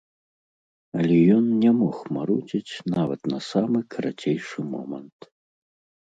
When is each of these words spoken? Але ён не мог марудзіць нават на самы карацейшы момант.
Але 0.99 1.17
ён 1.35 1.45
не 1.65 1.71
мог 1.81 1.95
марудзіць 2.15 2.73
нават 2.95 3.21
на 3.33 3.39
самы 3.49 3.79
карацейшы 3.97 4.59
момант. 4.73 5.29